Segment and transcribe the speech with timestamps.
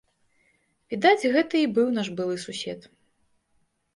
[0.93, 2.87] Відаць, гэта і быў наш былы сусед.